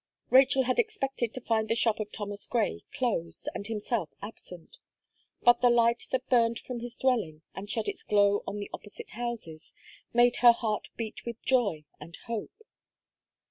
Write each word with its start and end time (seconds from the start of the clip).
Rachel 0.31 0.63
had 0.63 0.79
expected 0.79 1.31
to 1.35 1.41
find 1.41 1.69
the 1.69 1.75
shop 1.75 1.99
of 1.99 2.11
Thomas 2.11 2.47
Gray 2.47 2.81
closed, 2.91 3.47
and 3.53 3.67
himself 3.67 4.09
absent; 4.19 4.79
but 5.43 5.61
the 5.61 5.69
light 5.69 6.07
that 6.09 6.27
burned 6.27 6.57
from 6.57 6.79
his 6.79 6.97
dwelling, 6.97 7.43
and 7.53 7.69
shed 7.69 7.87
its 7.87 8.01
glow 8.01 8.41
on 8.47 8.57
the 8.57 8.71
opposite 8.73 9.11
houses, 9.11 9.75
made 10.11 10.37
her 10.37 10.53
heart 10.53 10.87
beat 10.97 11.23
with 11.23 11.39
joy 11.43 11.85
and 11.99 12.15
hope. 12.25 12.63